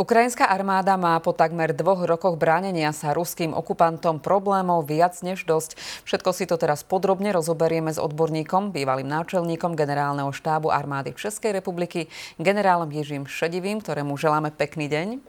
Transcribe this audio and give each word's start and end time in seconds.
Ukrajinská 0.00 0.48
armáda 0.48 0.96
má 0.96 1.20
po 1.20 1.36
takmer 1.36 1.76
dvoch 1.76 2.08
rokoch 2.08 2.40
bránenia 2.40 2.88
sa 2.96 3.12
ruským 3.12 3.52
okupantom 3.52 4.16
problémov 4.16 4.88
viac 4.88 5.20
než 5.20 5.44
dosť. 5.44 5.76
Všetko 6.08 6.30
si 6.32 6.48
to 6.48 6.56
teraz 6.56 6.80
podrobne 6.80 7.28
rozoberieme 7.36 7.92
s 7.92 8.00
odborníkom, 8.00 8.72
bývalým 8.72 9.04
náčelníkom 9.04 9.76
generálneho 9.76 10.32
štábu 10.32 10.72
armády 10.72 11.12
Českej 11.20 11.52
republiky, 11.52 12.08
generálom 12.40 12.88
Jižím 12.88 13.28
Šedivým, 13.28 13.84
ktorému 13.84 14.16
želáme 14.16 14.48
pekný 14.56 14.88
deň. 14.88 15.20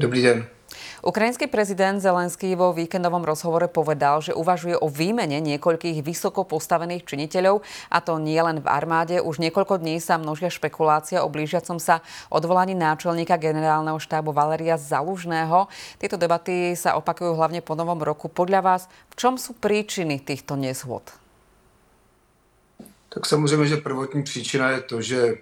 Dobrý 0.00 0.24
deň. 0.24 0.59
Ukrajinský 1.00 1.46
prezident 1.46 2.00
Zelenský 2.00 2.52
vo 2.54 2.72
víkendovom 2.76 3.24
rozhovore 3.24 3.68
povedal, 3.68 4.20
že 4.20 4.36
uvažuje 4.36 4.76
o 4.76 4.88
výmene 4.88 5.40
niekoľkých 5.40 6.04
vysoko 6.04 6.44
postavených 6.44 7.06
činiteľov, 7.06 7.62
a 7.90 7.98
to 8.04 8.20
nie 8.20 8.38
len 8.40 8.60
v 8.60 8.70
armáde. 8.70 9.16
Už 9.20 9.40
niekoľko 9.40 9.80
dní 9.80 10.00
sa 10.00 10.20
množia 10.20 10.52
špekulácia 10.52 11.24
o 11.24 11.32
blížiacom 11.32 11.80
sa 11.80 12.04
odvolaní 12.28 12.76
náčelníka 12.76 13.40
generálneho 13.40 13.96
štábu 13.96 14.32
Valeria 14.32 14.76
Zalužného. 14.76 15.66
Tieto 15.96 16.20
debaty 16.20 16.76
sa 16.76 16.96
opakujú 17.00 17.36
hlavne 17.36 17.64
po 17.64 17.76
novom 17.78 18.00
roku. 18.02 18.28
Podľa 18.28 18.60
vás, 18.60 18.82
v 19.12 19.14
čom 19.16 19.34
sú 19.40 19.56
príčiny 19.56 20.20
týchto 20.20 20.56
nezhod? 20.56 21.16
Tak 23.10 23.26
samozřejmě, 23.26 23.66
že 23.66 23.76
prvotní 23.76 24.22
příčina 24.22 24.70
je 24.70 24.80
to, 24.80 25.02
že 25.02 25.34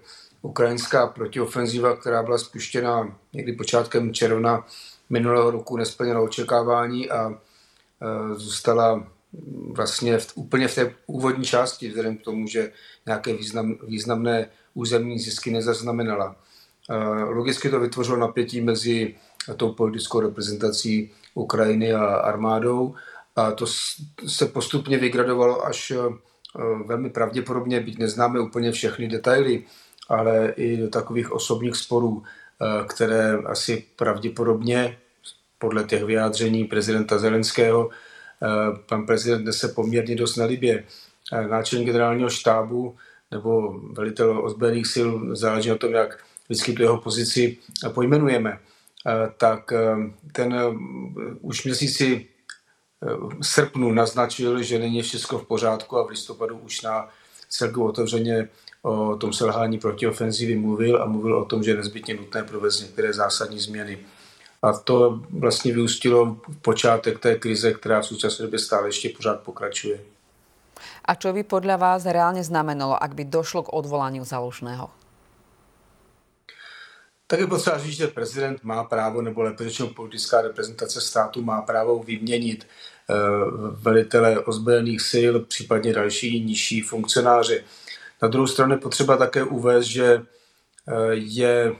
ukrajinská 0.43 1.07
protiofenzíva, 1.07 1.97
která 1.97 2.23
byla 2.23 2.39
spuštěna 2.39 3.13
někdy 3.33 3.53
počátkem 3.53 4.15
června, 4.15 4.65
minulého 5.11 5.51
roku 5.51 5.77
nesplněla 5.77 6.21
očekávání 6.21 7.11
a 7.11 7.31
e, 7.31 7.37
zůstala 8.35 9.07
vlastně 9.73 10.19
v, 10.19 10.33
úplně 10.35 10.69
v 10.69 10.75
té 10.75 10.95
úvodní 11.07 11.45
části, 11.45 11.89
vzhledem 11.89 12.17
k 12.17 12.23
tomu, 12.23 12.47
že 12.47 12.73
nějaké 13.07 13.35
význam, 13.35 13.77
významné 13.87 14.51
územní 14.75 15.19
zisky 15.19 15.51
nezaznamenala. 15.51 16.37
E, 16.91 17.25
logicky 17.25 17.71
to 17.71 17.81
vytvořilo 17.81 18.17
napětí 18.17 18.61
mezi 18.61 19.15
tou 19.57 19.73
politickou 19.73 20.21
reprezentací 20.21 21.11
Ukrajiny 21.35 21.93
a 21.93 22.05
armádou 22.05 22.95
a 23.37 23.53
to 23.53 23.67
se 24.27 24.47
postupně 24.47 24.99
vygradovalo 24.99 25.67
až 25.67 25.91
e, 25.91 25.97
velmi 26.85 27.11
pravděpodobně, 27.11 27.81
byť 27.81 27.99
neznáme 27.99 28.41
úplně 28.41 28.73
všechny 28.73 29.09
detaily, 29.09 29.65
ale 30.09 30.53
i 30.57 30.77
do 30.77 30.89
takových 30.89 31.33
osobních 31.33 31.77
sporů, 31.77 32.23
které 32.87 33.39
asi 33.47 33.85
pravděpodobně 33.97 34.99
podle 35.59 35.85
těch 35.85 36.05
vyjádření 36.05 36.65
prezidenta 36.65 37.19
Zelenského 37.19 37.91
eh, 37.91 38.47
pan 38.89 39.07
prezident 39.07 39.45
nese 39.45 39.69
poměrně 39.69 40.17
dost 40.17 40.37
na 40.37 40.45
libě. 40.45 40.85
Eh, 41.33 41.49
náčelník 41.49 41.87
generálního 41.87 42.31
štábu 42.31 42.97
nebo 43.31 43.81
velitel 43.93 44.45
ozbrojených 44.45 44.87
sil, 44.95 45.09
záleží 45.37 45.69
na 45.69 45.77
tom, 45.77 45.93
jak 45.93 46.25
vždycky 46.49 46.73
tu 46.73 46.83
jeho 46.83 46.97
pozici 46.97 47.57
pojmenujeme, 47.95 48.59
tak 49.37 49.73
ten 50.33 50.55
už 51.41 51.65
měsíci 51.65 52.27
srpnu 53.43 53.93
naznačil, 53.93 54.63
že 54.63 54.79
není 54.79 55.03
všechno 55.03 55.39
v 55.39 55.47
pořádku 55.47 55.97
a 55.97 56.07
v 56.07 56.09
listopadu 56.09 56.59
už 56.59 56.83
na 56.83 57.09
celku 57.49 57.85
otevřeně 57.85 58.49
o 58.83 59.17
tom 59.17 59.33
selhání 59.33 59.79
protiofenzivy 59.79 60.57
mluvil 60.57 61.03
a 61.03 61.07
mluvil 61.07 61.39
o 61.39 61.45
tom, 61.45 61.63
že 61.63 61.71
je 61.71 61.77
nezbytně 61.77 62.15
nutné 62.15 62.45
provést 62.45 62.81
některé 62.81 63.13
zásadní 63.13 63.59
změny. 63.59 63.99
A 64.63 64.73
to 64.73 65.21
vlastně 65.31 65.73
vyústilo 65.73 66.37
v 66.49 66.57
počátek 66.63 67.19
té 67.19 67.39
krize, 67.39 67.73
která 67.73 68.01
v 68.01 68.07
současné 68.07 68.43
době 68.43 68.59
stále 68.59 68.89
ještě 68.89 69.09
pořád 69.09 69.41
pokračuje. 69.41 70.01
A 71.05 71.19
čo 71.19 71.35
by 71.35 71.43
podľa 71.43 71.75
vás 71.75 72.07
reálne 72.07 72.45
znamenalo, 72.45 72.95
ak 72.95 73.19
by 73.19 73.25
došlo 73.27 73.67
k 73.67 73.75
odvolaniu 73.75 74.23
Zalužného? 74.23 74.91
Tak 77.27 77.41
je 77.41 77.47
potřeba 77.47 77.79
říct, 77.79 77.97
že 77.97 78.07
prezident 78.07 78.65
má 78.65 78.85
právo, 78.85 79.23
nebo 79.23 79.45
řečeno 79.59 79.89
politická 79.89 80.41
reprezentace 80.41 81.01
státu 81.01 81.43
má 81.43 81.63
právo 81.63 81.99
vyměnit 82.03 82.67
velitele 83.71 84.41
ozbrojených 84.41 85.01
sil, 85.11 85.33
případně 85.41 85.93
další 85.93 86.45
nižší 86.45 86.81
funkcionáře. 86.81 87.65
Na 88.23 88.29
druhou 88.29 88.47
stranu 88.47 88.79
potřeba 88.79 89.17
také 89.17 89.45
uvést, 89.45 89.87
že 89.87 90.05
eh, 90.15 90.95
je 91.13 91.73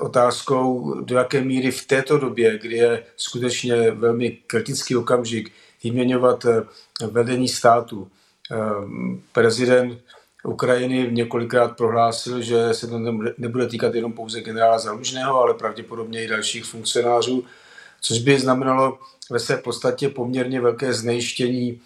otázkou, 0.00 0.94
do 1.00 1.16
jaké 1.16 1.40
míry 1.40 1.70
v 1.70 1.86
této 1.86 2.18
době, 2.18 2.58
kdy 2.58 2.76
je 2.76 3.04
skutečně 3.16 3.90
velmi 3.90 4.38
kritický 4.46 4.96
okamžik, 4.96 5.52
vyměňovat 5.84 6.44
eh, 6.44 6.62
vedení 7.06 7.48
státu. 7.48 8.08
Eh, 8.52 8.56
prezident 9.32 9.98
Ukrajiny 10.44 11.08
několikrát 11.10 11.76
prohlásil, 11.76 12.42
že 12.42 12.74
se 12.74 12.86
to 12.86 12.98
nebude 13.38 13.66
týkat 13.66 13.94
jenom 13.94 14.12
pouze 14.12 14.40
generála 14.40 14.78
Zalužného, 14.78 15.40
ale 15.40 15.54
pravděpodobně 15.54 16.24
i 16.24 16.28
dalších 16.28 16.64
funkcionářů, 16.64 17.44
což 18.00 18.18
by 18.18 18.38
znamenalo 18.38 18.98
ve 19.30 19.38
své 19.38 19.56
podstatě 19.56 20.08
poměrně 20.08 20.60
velké 20.60 20.92
znejištění 20.92 21.80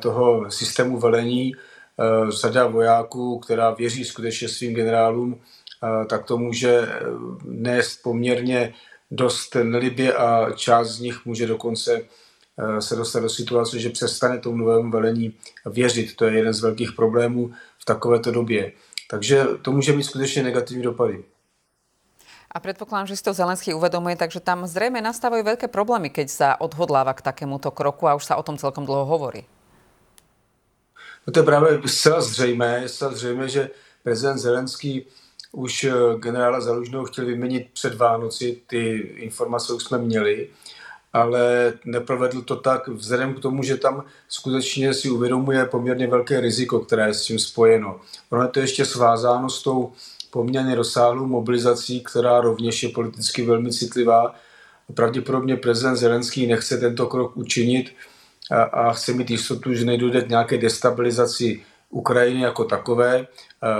toho 0.00 0.50
systému 0.50 0.98
velení, 0.98 1.52
Eh, 2.00 2.30
řada 2.30 2.66
vojáků, 2.66 3.38
která 3.38 3.70
věří 3.70 4.04
skutečně 4.04 4.48
svým 4.48 4.74
generálům, 4.74 5.40
eh, 5.84 6.06
tak 6.06 6.24
to 6.24 6.38
může 6.38 6.70
eh, 6.70 7.00
nést 7.44 8.02
poměrně 8.02 8.74
dost 9.10 9.54
nelibě 9.54 10.14
a 10.14 10.52
část 10.52 10.88
z 10.88 11.00
nich 11.00 11.24
může 11.24 11.46
dokonce 11.46 12.00
se 12.78 12.96
dostat 12.96 13.20
do 13.20 13.28
situace, 13.28 13.78
že 13.78 13.90
přestane 13.90 14.38
tomu 14.38 14.56
novému 14.56 14.90
velení 14.90 15.34
věřit. 15.66 16.16
To 16.16 16.24
je 16.24 16.36
jeden 16.36 16.52
z 16.52 16.60
velkých 16.60 16.92
problémů 16.92 17.52
v 17.78 17.84
takovéto 17.84 18.30
době. 18.30 18.72
Takže 19.10 19.44
to 19.62 19.72
může 19.72 19.92
mít 19.92 20.02
skutečně 20.02 20.42
negativní 20.42 20.82
dopady. 20.82 21.24
A 22.54 22.62
predpokladám, 22.62 23.10
že 23.10 23.18
si 23.18 23.26
to 23.26 23.34
Zelenský 23.34 23.74
uvedomuje, 23.74 24.14
takže 24.14 24.38
tam 24.38 24.62
zrejme 24.62 25.02
nastávajú 25.02 25.42
veľké 25.42 25.66
problémy, 25.66 26.14
keď 26.14 26.26
sa 26.30 26.48
odhodláva 26.54 27.10
k 27.10 27.26
takémuto 27.26 27.74
kroku 27.74 28.06
a 28.06 28.14
už 28.14 28.30
sa 28.30 28.38
o 28.38 28.46
tom 28.46 28.54
celkom 28.54 28.86
dlho 28.86 29.02
hovorí. 29.10 29.42
No 31.26 31.32
to 31.32 31.40
je 31.40 31.42
právě 31.42 31.80
zcela 31.86 32.20
zřejmé, 32.20 32.88
zcela 32.88 33.12
zřejmé, 33.12 33.48
že 33.48 33.70
prezident 34.02 34.38
Zelenský 34.38 35.06
už 35.52 35.84
eh, 35.84 35.92
generála 36.18 36.60
Zalužného 36.60 37.04
chtěl 37.04 37.26
vyměnit 37.26 37.66
před 37.72 37.94
Vánoci, 37.94 38.60
ty 38.66 38.96
informace 39.16 39.72
už 39.72 39.84
jsme 39.84 39.98
měli, 39.98 40.48
ale 41.12 41.72
neprovedl 41.84 42.42
to 42.42 42.56
tak 42.56 42.88
vzhledem 42.88 43.34
k 43.34 43.40
tomu, 43.40 43.62
že 43.62 43.76
tam 43.76 44.04
skutečně 44.28 44.94
si 44.94 45.10
uvědomuje 45.10 45.64
poměrně 45.64 46.06
velké 46.06 46.40
riziko, 46.40 46.80
které 46.80 47.06
je 47.06 47.14
s 47.14 47.24
tím 47.24 47.38
spojeno. 47.38 48.00
Ono 48.30 48.42
je 48.42 48.48
to 48.48 48.60
ještě 48.60 48.84
svázáno 48.84 49.50
s 49.50 49.62
tou 49.62 49.92
poměrně 50.34 50.74
rozsáhlou 50.74 51.26
mobilizací, 51.26 52.00
která 52.00 52.40
rovněž 52.40 52.82
je 52.82 52.88
politicky 52.88 53.46
velmi 53.46 53.72
citlivá. 53.72 54.34
Pravděpodobně 54.94 55.56
prezident 55.56 55.96
Zelenský 55.96 56.46
nechce 56.46 56.78
tento 56.78 57.06
krok 57.06 57.36
učinit, 57.36 57.94
a, 58.50 58.62
a 58.62 58.92
chce 58.92 59.12
mít 59.12 59.30
jistotu, 59.30 59.74
že 59.74 59.84
nedojde 59.84 60.22
k 60.22 60.28
nějaké 60.28 60.58
destabilizaci 60.58 61.62
Ukrajiny 61.90 62.40
jako 62.40 62.64
takové, 62.64 63.26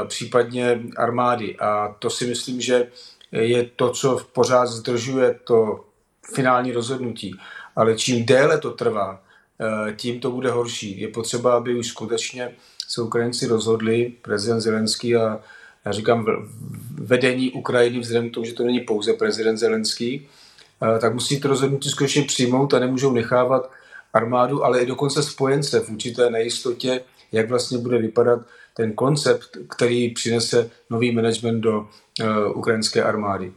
případně 0.06 0.80
armády. 0.96 1.56
A 1.58 1.96
to 1.98 2.10
si 2.10 2.26
myslím, 2.26 2.60
že 2.60 2.86
je 3.32 3.70
to, 3.76 3.90
co 3.90 4.20
pořád 4.32 4.66
zdržuje 4.66 5.34
to 5.44 5.84
finální 6.34 6.72
rozhodnutí. 6.72 7.34
Ale 7.76 7.98
čím 7.98 8.26
déle 8.26 8.58
to 8.58 8.70
trvá, 8.70 9.20
tím 9.96 10.20
to 10.20 10.30
bude 10.30 10.50
horší. 10.50 11.00
Je 11.00 11.08
potřeba, 11.08 11.56
aby 11.56 11.74
už 11.74 11.86
skutečně 11.86 12.54
se 12.88 13.02
Ukrajinci 13.02 13.46
rozhodli, 13.46 14.12
prezident 14.22 14.60
Zelenský 14.60 15.16
a 15.16 15.40
já 15.84 15.92
říkám 15.92 16.26
vedení 16.90 17.52
Ukrajiny, 17.52 17.98
vzhledem 17.98 18.30
k 18.30 18.34
tomu, 18.34 18.46
že 18.46 18.52
to 18.52 18.64
není 18.64 18.80
pouze 18.80 19.12
prezident 19.12 19.56
Zelenský, 19.56 20.28
tak 21.00 21.14
musí 21.14 21.40
to 21.40 21.48
rozhodnutí 21.48 21.90
skutečně 21.90 22.22
přijmout 22.22 22.74
a 22.74 22.78
nemůžou 22.78 23.12
nechávat 23.12 23.70
armádu, 24.12 24.64
ale 24.64 24.80
i 24.80 24.86
dokonce 24.86 25.22
spojence 25.22 25.80
v 25.80 25.90
určité 25.90 26.30
nejistotě, 26.30 27.00
jak 27.32 27.48
vlastně 27.48 27.78
bude 27.78 27.98
vypadat 27.98 28.40
ten 28.76 28.92
koncept, 28.92 29.56
který 29.76 30.10
přinese 30.10 30.70
nový 30.90 31.14
management 31.14 31.60
do 31.60 31.80
uh, 31.80 32.58
ukrajinské 32.58 33.02
armády. 33.02 33.52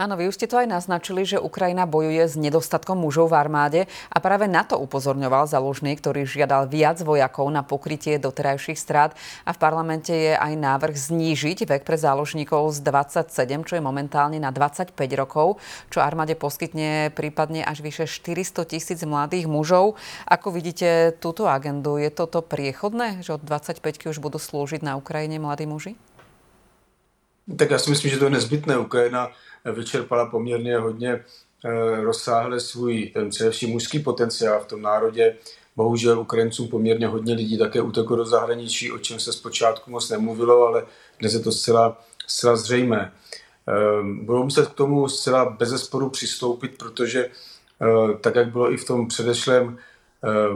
Áno, 0.00 0.16
vy 0.16 0.28
už 0.28 0.40
ste 0.40 0.48
to 0.48 0.56
aj 0.56 0.68
naznačili, 0.68 1.28
že 1.28 1.36
Ukrajina 1.36 1.84
bojuje 1.84 2.24
s 2.24 2.40
nedostatkom 2.40 2.96
mužov 2.96 3.32
v 3.32 3.38
armáde 3.38 3.80
a 4.08 4.16
práve 4.24 4.48
na 4.48 4.64
to 4.64 4.80
upozorňoval 4.80 5.44
Zalužný, 5.44 5.92
ktorý 6.00 6.24
žiadal 6.24 6.68
viac 6.70 7.04
vojakov 7.04 7.52
na 7.52 7.60
pokrytie 7.60 8.16
doterajších 8.16 8.80
strát 8.80 9.12
a 9.44 9.52
v 9.52 9.58
parlamente 9.60 10.12
je 10.12 10.32
aj 10.32 10.52
návrh 10.56 10.96
znížiť 10.96 11.68
vek 11.68 11.82
pre 11.84 12.00
záložníkov 12.00 12.72
z 12.72 12.78
27, 12.80 13.68
čo 13.68 13.76
je 13.76 13.82
momentálne 13.84 14.40
na 14.40 14.48
25 14.48 14.96
rokov, 15.18 15.60
čo 15.92 16.00
armáde 16.00 16.32
poskytne 16.38 17.12
prípadne 17.12 17.60
až 17.60 17.84
vyše 17.84 18.08
400 18.08 18.64
tisíc 18.64 19.00
mladých 19.04 19.44
mužov. 19.44 20.00
Ako 20.24 20.54
vidíte 20.54 21.12
túto 21.20 21.44
agendu? 21.46 22.00
Je 22.00 22.08
toto 22.08 22.40
priechodné, 22.40 23.20
že 23.20 23.36
od 23.36 23.42
25 23.44 24.08
už 24.08 24.18
budú 24.24 24.40
slúžiť 24.40 24.80
na 24.80 24.96
Ukrajine 24.96 25.36
mladí 25.36 25.68
muži? 25.68 25.94
Tak 27.58 27.70
já 27.70 27.78
si 27.78 27.90
myslím, 27.90 28.10
že 28.10 28.18
to 28.18 28.24
je 28.24 28.30
nezbytné. 28.30 28.78
Ukrajina 28.78 29.30
vyčerpala 29.64 30.26
poměrně 30.26 30.78
hodně 30.78 31.24
eh, 31.64 32.00
rozsáhle 32.00 32.60
svůj 32.60 33.06
ten 33.14 33.30
především 33.30 33.70
mužský 33.70 33.98
potenciál 33.98 34.60
v 34.60 34.66
tom 34.66 34.82
národě. 34.82 35.36
Bohužel 35.76 36.20
Ukrajincům 36.20 36.68
poměrně 36.68 37.06
hodně 37.06 37.34
lidí 37.34 37.58
také 37.58 37.82
uteklo 37.82 38.16
do 38.16 38.24
zahraničí, 38.24 38.92
o 38.92 38.98
čem 38.98 39.20
se 39.20 39.32
zpočátku 39.32 39.90
moc 39.90 40.10
nemluvilo, 40.10 40.66
ale 40.66 40.86
dnes 41.20 41.32
je 41.32 41.40
to 41.40 41.52
zcela, 41.52 42.00
zcela 42.26 42.56
zřejmé. 42.56 43.12
budou 44.22 44.44
muset 44.44 44.68
k 44.68 44.74
tomu 44.74 45.08
zcela 45.08 45.44
bezesporu 45.44 46.10
přistoupit, 46.10 46.78
protože 46.78 47.30
tak, 48.20 48.34
jak 48.34 48.52
bylo 48.52 48.72
i 48.72 48.76
v 48.76 48.84
tom 48.84 49.08
předešlém 49.08 49.78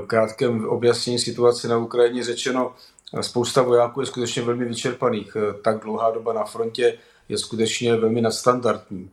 krátkém 0.07 0.69
objasnění 0.69 1.19
situace 1.19 1.69
na 1.69 1.79
Ukrajině 1.79 2.25
řečeno, 2.25 2.75
spousta 3.21 3.63
vojáků 3.63 4.01
je 4.01 4.07
skutečně 4.07 4.43
velmi 4.43 4.65
vyčerpaných. 4.65 5.37
Tak 5.63 5.79
dlouhá 5.79 6.11
doba 6.11 6.33
na 6.33 6.45
frontě 6.45 6.99
je 7.29 7.39
skutečně 7.39 7.97
velmi 7.97 8.21
nadstandardní. 8.21 9.11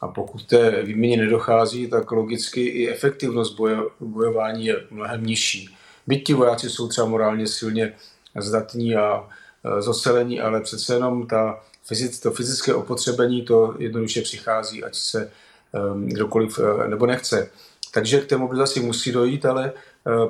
A 0.00 0.08
pokud 0.08 0.46
té 0.46 0.82
výměně 0.82 1.16
nedochází, 1.16 1.86
tak 1.88 2.10
logicky 2.10 2.66
i 2.66 2.88
efektivnost 2.88 3.56
boje, 3.56 3.76
bojování 4.00 4.66
je 4.66 4.86
mnohem 4.90 5.26
nižší. 5.26 5.76
Byť 6.06 6.26
ti 6.26 6.34
vojáci 6.34 6.70
jsou 6.70 6.88
třeba 6.88 7.06
morálně 7.06 7.46
silně 7.46 7.94
zdatní 8.38 8.96
a 8.96 9.28
e, 9.64 9.82
zoselení, 9.82 10.40
ale 10.40 10.60
přece 10.60 10.94
jenom 10.94 11.26
ta 11.26 11.60
to 12.22 12.30
fyzické 12.30 12.74
opotřebení 12.74 13.42
to 13.42 13.74
jednoduše 13.78 14.22
přichází, 14.22 14.84
ať 14.84 14.94
se 14.94 15.30
um, 15.72 16.08
kdokoliv 16.08 16.58
uh, 16.58 16.86
nebo 16.86 17.06
nechce. 17.06 17.50
Takže 17.94 18.20
k 18.20 18.26
té 18.26 18.36
mobilizaci 18.36 18.80
musí 18.80 19.12
dojít, 19.12 19.46
ale 19.46 19.72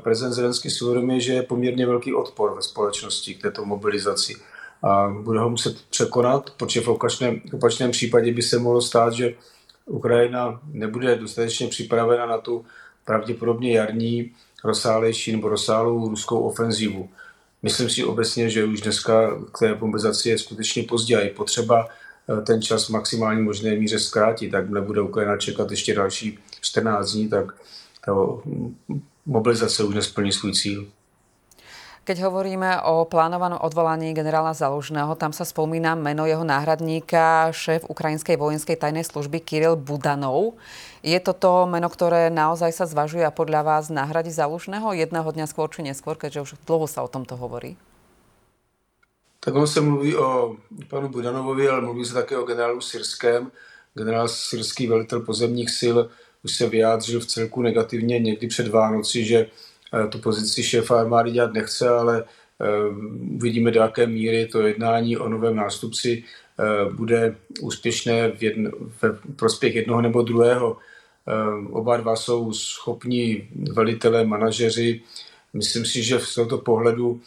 prezident 0.03 0.33
Zelenský 0.33 0.71
si 0.71 0.85
uvědomuje, 0.85 1.21
že 1.21 1.33
je 1.33 1.43
poměrně 1.43 1.87
velký 1.87 2.15
odpor 2.15 2.55
ve 2.55 2.63
společnosti 2.63 3.35
k 3.35 3.43
této 3.43 3.65
mobilizaci. 3.65 4.35
A 4.87 5.09
bude 5.09 5.41
ho 5.41 5.51
muset 5.51 5.77
překonat, 5.91 6.51
protože 6.51 6.81
v 6.81 6.89
opačném, 6.89 7.41
v 7.51 7.55
opačném 7.55 7.91
případě 7.91 8.33
by 8.33 8.43
se 8.43 8.59
mohlo 8.59 8.83
stát, 8.83 9.13
že 9.13 9.35
Ukrajina 9.87 10.61
nebude 10.73 11.17
dostatečně 11.17 11.69
připravena 11.69 12.27
na 12.27 12.39
tu 12.39 12.65
pravděpodobně 13.05 13.79
jarní, 13.79 14.33
rozsálejší 14.65 15.33
nebo 15.33 15.49
rozsálou 15.49 16.09
ruskou 16.09 16.41
ofenzivu. 16.41 17.09
Myslím 17.63 17.91
si 17.91 18.05
obecně, 18.05 18.51
že 18.51 18.65
už 18.65 18.81
dneska 18.81 19.31
k 19.53 19.59
té 19.59 19.75
mobilizaci 19.75 20.29
je 20.29 20.39
skutečně 20.39 20.83
pozdě 20.83 21.17
a 21.17 21.21
je 21.21 21.31
potřeba 21.31 21.89
eh, 21.89 22.41
ten 22.41 22.63
čas 22.63 22.87
v 22.87 22.91
maximální 22.91 23.43
možné 23.43 23.75
míře 23.75 23.99
zkrátit, 23.99 24.51
tak 24.51 24.71
nebude 24.71 25.01
Ukrajina 25.01 25.37
čekat 25.37 25.71
ještě 25.71 25.95
další 25.95 26.39
14 26.61 27.13
dní, 27.13 27.29
tak 27.29 27.55
ta 28.05 28.13
mobilizace 29.27 29.85
už 29.85 29.95
nesplní 29.95 30.33
svůj 30.33 30.53
cíl. 30.53 30.87
Keď 32.07 32.23
hovoríme 32.23 32.87
o 32.87 33.03
plánovanom 33.03 33.59
odvolaní 33.59 34.15
generála 34.15 34.55
Zalužného, 34.55 35.19
tam 35.19 35.35
sa 35.35 35.43
spomína 35.43 35.99
meno 35.99 36.23
jeho 36.23 36.47
náhradníka, 36.47 37.51
šéf 37.51 37.83
ukrajinskej 37.83 38.39
vojenskej 38.39 38.79
tajnej 38.79 39.03
služby 39.03 39.43
Kiril 39.43 39.75
Budanov. 39.75 40.55
Je 41.03 41.19
toto 41.19 41.67
meno, 41.67 41.91
ktoré 41.91 42.31
naozaj 42.31 42.79
sa 42.79 42.87
zvažuje 42.87 43.27
a 43.27 43.35
podľa 43.35 43.67
vás 43.67 43.91
nahradi 43.91 44.31
Zalužného 44.31 44.95
jedného 44.95 45.27
dňa 45.27 45.51
skôr 45.51 45.67
či 45.67 45.83
neskôr, 45.83 46.15
keďže 46.15 46.43
už 46.47 46.51
dlho 46.63 46.87
sa 46.87 47.03
o 47.03 47.11
tomto 47.11 47.35
hovorí? 47.35 47.75
Tak 49.43 49.55
on 49.59 49.67
se 49.67 49.81
mluví 49.83 50.15
o 50.15 50.55
panu 50.87 51.11
Budanovovi, 51.11 51.69
ale 51.69 51.83
mluví 51.83 52.07
se 52.07 52.15
také 52.15 52.39
o 52.39 52.47
generálu 52.47 52.81
Syrském. 52.81 53.51
Generál 53.95 54.29
Syrský 54.29 54.87
velitel 54.87 55.27
pozemních 55.27 55.71
sil 55.81 55.97
už 56.47 56.55
se 56.55 56.69
vyjádřil 56.69 57.21
v 57.21 57.27
celku 57.27 57.63
negativně 57.63 58.19
někdy 58.19 58.47
před 58.47 58.69
Vánoci, 58.69 59.25
že 59.25 59.47
tu 60.11 60.19
pozici 60.19 60.63
šéfa 60.63 61.01
armády 61.01 61.31
dělat 61.31 61.53
nechce, 61.53 61.89
ale 61.89 62.25
eh, 62.61 62.67
uvidíme, 63.35 63.71
do 63.71 63.81
jaké 63.81 64.07
míry 64.07 64.47
to 64.47 64.67
jednání 64.67 65.17
o 65.17 65.29
novém 65.29 65.57
nástupci 65.57 66.25
eh, 66.59 66.93
bude 66.93 67.37
úspěšné 67.61 68.31
v 68.31 68.43
jedno, 68.43 68.71
ve 69.03 69.13
prospěch 69.37 69.75
jednoho 69.75 70.01
nebo 70.03 70.23
druhého. 70.23 70.77
Oba 71.71 71.97
dva 71.97 72.17
jsou 72.17 72.53
schopní 72.53 73.49
velitelé, 73.73 74.25
manažeři. 74.25 75.03
Myslím 75.53 75.85
si, 75.85 76.03
že 76.03 76.21
z 76.21 76.35
tohoto 76.35 76.59
pohledu 76.59 77.21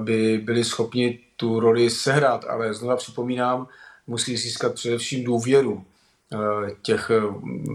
by 0.00 0.38
byli 0.38 0.64
schopni 0.64 1.18
tu 1.36 1.60
roli 1.60 1.90
sehrát, 1.90 2.44
ale 2.48 2.74
znova 2.74 2.96
připomínám, 2.96 3.68
musí 4.06 4.36
získat 4.36 4.74
především 4.74 5.24
důvěru 5.24 5.84
těch 6.82 7.10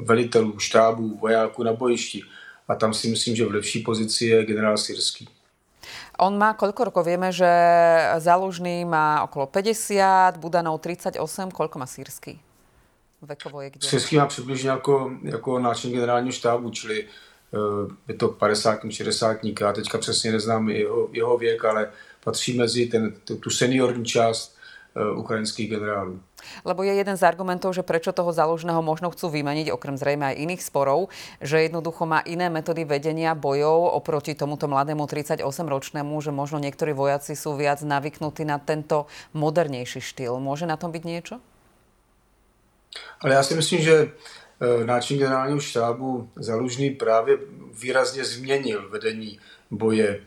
velitelů, 0.04 0.60
štábů, 0.60 1.18
vojáků 1.18 1.64
na 1.64 1.74
bojišti 1.74 2.24
a 2.70 2.76
tam 2.76 2.94
si 2.94 3.10
myslím, 3.10 3.36
že 3.36 3.46
v 3.46 3.52
lepší 3.52 3.80
pozici 3.80 4.26
je 4.26 4.46
generál 4.46 4.78
Syrský. 4.78 5.28
On 6.20 6.36
má 6.36 6.54
koľko 6.54 6.92
rokov? 6.92 7.08
Vieme, 7.08 7.32
že 7.32 7.48
Zalužný 8.20 8.84
má 8.86 9.24
okolo 9.24 9.48
50, 9.48 10.36
Budanov 10.38 10.84
38, 10.84 11.16
koľko 11.50 11.80
má 11.80 11.88
Sýrsky? 11.88 12.36
Vekovo 13.24 13.62
je 13.64 13.70
kde? 13.70 13.88
Sýrsky 13.88 14.18
má 14.18 14.26
přibližně 14.28 14.70
jako, 14.70 15.12
jako 15.24 15.60
náčelník 15.60 16.00
generálního 16.00 16.32
štábu, 16.32 16.70
čili 16.70 17.08
uh, 17.52 17.92
je 18.08 18.14
to 18.14 18.28
50 18.28 18.80
60 18.90 19.38
Já 19.62 19.74
teďka 19.74 19.98
přesně 19.98 20.32
neznám 20.32 20.70
jeho, 20.70 21.10
jeho 21.12 21.38
věk, 21.38 21.66
ale 21.66 21.92
patří 22.24 22.58
mezi 22.58 22.86
ten, 22.86 23.14
tu 23.40 23.50
seniorní 23.50 24.06
část 24.06 24.58
uh, 24.96 25.20
ukrajinských 25.20 25.70
generálů. 25.70 26.20
Lebo 26.66 26.84
je 26.84 26.94
jeden 26.94 27.16
z 27.18 27.24
argumentov, 27.24 27.74
že 27.74 27.86
prečo 27.86 28.12
toho 28.12 28.32
záložného 28.34 28.82
možno 28.82 29.10
chcú 29.10 29.30
vymeniť, 29.32 29.72
okrem 29.72 29.96
zrejme 29.96 30.34
aj 30.34 30.40
iných 30.40 30.62
sporov, 30.64 31.14
že 31.40 31.66
jednoducho 31.66 32.06
má 32.06 32.22
iné 32.26 32.50
metódy 32.50 32.84
vedenia 32.84 33.36
bojov 33.38 33.96
oproti 33.96 34.36
tomuto 34.36 34.68
mladému 34.68 35.06
38-ročnému, 35.06 36.14
že 36.22 36.32
možno 36.34 36.60
niektorí 36.60 36.92
vojaci 36.94 37.36
sú 37.36 37.56
viac 37.56 37.82
navyknutí 37.82 38.44
na 38.46 38.60
tento 38.62 39.10
modernejší 39.34 40.02
štýl. 40.02 40.38
Môže 40.38 40.70
na 40.70 40.76
tom 40.76 40.92
byť 40.92 41.04
niečo? 41.06 41.38
Ale 43.22 43.34
já 43.34 43.44
si 43.44 43.54
myslím, 43.56 43.82
že 43.82 43.96
e, 44.02 44.86
náčin 44.86 45.18
generálního 45.18 45.60
štábu 45.60 46.30
Zalužný 46.36 46.90
právě 46.90 47.38
výrazně 47.82 48.26
změnil 48.26 48.90
vedení 48.90 49.40
boje 49.72 50.10
e, 50.10 50.20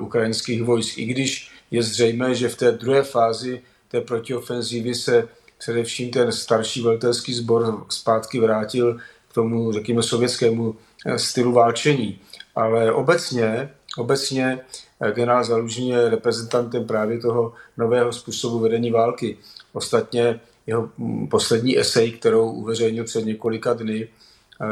ukrajinských 0.00 0.62
vojsk, 0.62 0.98
i 0.98 1.04
když 1.04 1.52
je 1.70 1.82
zřejmé, 1.82 2.34
že 2.34 2.48
v 2.48 2.56
té 2.56 2.72
druhé 2.72 3.02
fázi 3.02 3.62
té 3.88 4.00
protiofenzívy 4.00 4.94
se 4.94 5.28
především 5.60 6.10
ten 6.10 6.32
starší 6.32 6.82
velitelský 6.82 7.34
sbor 7.34 7.84
zpátky 7.88 8.40
vrátil 8.40 8.98
k 9.30 9.34
tomu, 9.34 9.72
řekněme, 9.72 10.02
sovětskému 10.02 10.74
eh, 11.06 11.18
stylu 11.18 11.52
válčení. 11.52 12.18
Ale 12.54 12.92
obecně, 12.92 13.70
obecně 13.96 14.60
eh, 15.00 15.12
generál 15.12 15.44
Zalužní 15.44 15.88
je 15.88 16.10
reprezentantem 16.10 16.84
právě 16.84 17.18
toho 17.18 17.52
nového 17.76 18.12
způsobu 18.12 18.58
vedení 18.58 18.90
války. 18.90 19.36
Ostatně 19.72 20.40
jeho 20.66 20.90
mm, 20.98 21.28
poslední 21.28 21.78
esej, 21.78 22.12
kterou 22.12 22.50
uveřejnil 22.50 23.04
před 23.04 23.24
několika 23.24 23.72
dny, 23.72 24.08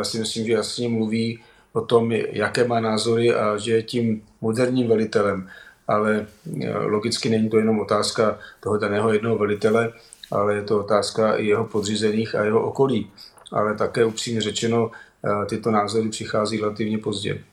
si 0.02 0.18
myslím, 0.18 0.46
že 0.46 0.52
jasně 0.52 0.88
mluví 0.88 1.40
o 1.72 1.80
tom, 1.80 2.12
jaké 2.12 2.68
má 2.68 2.80
názory 2.80 3.34
a 3.34 3.56
že 3.56 3.72
je 3.72 3.82
tím 3.82 4.22
moderním 4.40 4.88
velitelem. 4.88 5.48
Ale 5.88 6.26
eh, 6.62 6.78
logicky 6.78 7.28
není 7.28 7.50
to 7.50 7.58
jenom 7.58 7.80
otázka 7.80 8.38
toho 8.60 8.78
daného 8.78 9.12
jednoho 9.12 9.38
velitele, 9.38 9.92
ale 10.30 10.54
je 10.54 10.62
to 10.62 10.78
otázka 10.78 11.36
i 11.36 11.46
jeho 11.46 11.64
podřízených 11.64 12.34
a 12.34 12.44
jeho 12.44 12.62
okolí. 12.62 13.10
Ale 13.52 13.74
také 13.74 14.04
upřímně 14.04 14.40
řečeno, 14.40 14.90
eh, 14.90 15.46
tyto 15.46 15.70
názory 15.70 16.08
přichází 16.08 16.60
relativně 16.60 16.98
pozdě. 16.98 17.44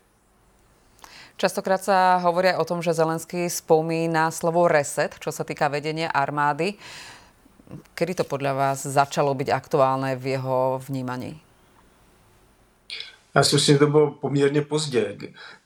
Častokrát 1.35 1.83
sa 1.83 2.15
hovorí 2.23 2.55
o 2.55 2.63
tom, 2.63 2.79
že 2.79 2.95
Zelenský 2.95 3.51
spomína 3.51 4.31
slovo 4.31 4.71
reset, 4.71 5.19
čo 5.19 5.35
sa 5.35 5.43
týka 5.43 5.67
vedenia 5.67 6.07
armády. 6.07 6.79
Kedy 7.91 8.23
to 8.23 8.23
podľa 8.23 8.55
vás 8.55 8.87
začalo 8.87 9.35
byť 9.35 9.51
aktuálne 9.51 10.15
v 10.15 10.39
jeho 10.39 10.79
vnímaní? 10.87 11.43
Já 13.35 13.43
si 13.43 13.55
myslím, 13.55 13.75
že 13.75 13.79
to 13.79 13.87
bylo 13.87 14.11
poměrně 14.11 14.61
pozdě. 14.61 15.17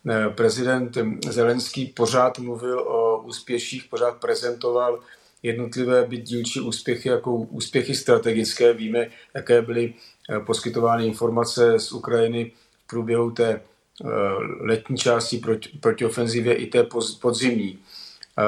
Eh, 0.09 0.29
prezident 0.29 0.97
Zelenský 1.29 1.85
pořád 1.85 2.39
mluvil 2.39 2.79
o 2.79 3.21
úspěších, 3.21 3.85
pořád 3.89 4.17
prezentoval 4.17 4.99
jednotlivé 5.43 6.05
byt 6.05 6.21
dílčí 6.21 6.61
úspěchy 6.61 7.09
jako 7.09 7.35
úspěchy 7.35 7.95
strategické. 7.95 8.73
Víme, 8.73 9.07
jaké 9.33 9.61
byly 9.61 9.93
eh, 10.29 10.39
poskytovány 10.39 11.07
informace 11.07 11.79
z 11.79 11.91
Ukrajiny 11.91 12.51
v 12.83 12.87
průběhu 12.87 13.31
té 13.31 13.49
eh, 13.49 14.07
letní 14.59 14.97
části 14.97 15.37
proti, 15.37 15.69
proti 15.77 16.05
ofenzivě 16.05 16.53
i 16.53 16.67
té 16.67 16.87
podzimní. 17.21 17.79
Eh, 18.39 18.43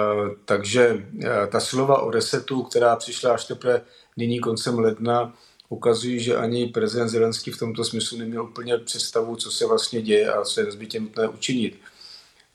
takže 0.45 1.05
ta 1.49 1.59
slova 1.59 2.01
o 2.01 2.11
resetu, 2.11 2.63
která 2.63 2.95
přišla 2.95 3.33
až 3.33 3.45
teprve 3.45 3.81
nyní 4.17 4.39
koncem 4.39 4.79
ledna, 4.79 5.33
ukazují, 5.69 6.19
že 6.19 6.35
ani 6.35 6.67
prezident 6.67 7.09
Zelenský 7.09 7.51
v 7.51 7.59
tomto 7.59 7.83
smyslu 7.83 8.17
neměl 8.17 8.43
úplně 8.43 8.77
představu, 8.77 9.35
co 9.35 9.51
se 9.51 9.65
vlastně 9.65 10.01
děje 10.01 10.33
a 10.33 10.43
co 10.43 10.59
je 10.59 10.65
nezbytně 10.65 10.99
nutné 10.99 11.27
učinit. 11.27 11.79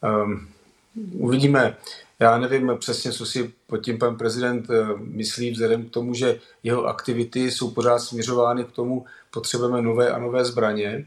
Um, 0.02 0.48
uvidíme, 1.18 1.76
já 2.20 2.38
nevím 2.38 2.72
přesně, 2.78 3.12
co 3.12 3.26
si 3.26 3.52
pod 3.66 3.76
tím 3.76 3.98
pan 3.98 4.16
prezident 4.16 4.70
eh, 4.70 4.86
myslí, 4.98 5.50
vzhledem 5.50 5.84
k 5.84 5.90
tomu, 5.90 6.14
že 6.14 6.38
jeho 6.62 6.84
aktivity 6.84 7.50
jsou 7.50 7.70
pořád 7.70 7.98
směřovány 7.98 8.64
k 8.64 8.72
tomu, 8.72 9.04
potřebujeme 9.30 9.82
nové 9.82 10.10
a 10.10 10.18
nové 10.18 10.44
zbraně. 10.44 11.06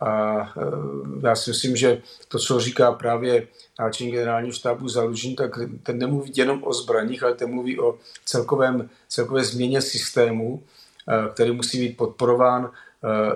A 0.00 0.40
eh, 0.40 1.26
já 1.26 1.36
si 1.36 1.50
myslím, 1.50 1.76
že 1.76 2.02
to, 2.28 2.38
co 2.38 2.60
říká 2.60 2.92
právě 2.92 3.46
náčelník 3.80 4.14
generálního 4.14 4.52
štábu 4.52 4.88
Zalužní, 4.88 5.36
tak 5.36 5.50
ten 5.82 5.98
nemluví 5.98 6.32
jenom 6.34 6.64
o 6.64 6.72
zbraních, 6.72 7.22
ale 7.22 7.34
ten 7.34 7.50
mluví 7.50 7.80
o 7.80 7.98
celkovém, 8.24 8.90
celkové 9.08 9.44
změně 9.44 9.80
systému, 9.80 10.62
eh, 11.08 11.28
který 11.34 11.52
musí 11.52 11.80
být 11.80 11.96
podporován 11.96 12.70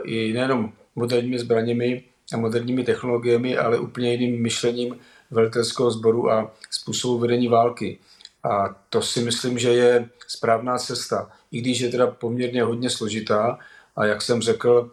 i 0.05 0.33
nejenom 0.33 0.73
moderními 0.97 1.39
zbraněmi 1.39 2.03
a 2.35 2.37
moderními 2.37 2.85
technologiemi, 2.85 3.57
ale 3.57 3.79
úplně 3.79 4.13
jiným 4.13 4.43
myšlením 4.43 4.97
velitelského 5.35 5.91
sboru 5.91 6.31
a 6.31 6.53
způsobu 6.71 7.19
vedení 7.19 7.49
války. 7.49 7.99
A 8.45 8.77
to 8.91 9.03
si 9.03 9.21
myslím, 9.21 9.59
že 9.59 9.69
je 9.69 10.09
správná 10.29 10.79
cesta, 10.79 11.31
i 11.53 11.61
když 11.61 11.81
je 11.81 11.89
teda 11.89 12.07
poměrně 12.07 12.63
hodně 12.63 12.91
složitá. 12.91 13.59
A 13.97 14.07
jak 14.07 14.23
jsem 14.23 14.43
řekl, 14.43 14.91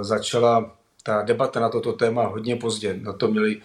začala 0.00 0.76
ta 1.02 1.22
debata 1.22 1.60
na 1.60 1.68
toto 1.68 1.92
téma 1.92 2.26
hodně 2.26 2.56
pozdě. 2.56 2.98
Na 3.02 3.12
to 3.12 3.28
měli 3.28 3.60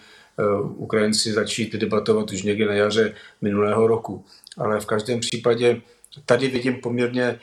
Ukrajinci 0.62 1.32
začít 1.32 1.72
debatovat 1.72 2.32
už 2.32 2.42
někdy 2.42 2.64
na 2.64 2.74
jaře 2.74 3.14
minulého 3.40 3.86
roku. 3.86 4.24
Ale 4.58 4.80
v 4.80 4.86
každém 4.86 5.20
případě 5.20 5.80
tady 6.26 6.48
vidím 6.48 6.74
poměrně 6.74 7.22
eh, 7.24 7.38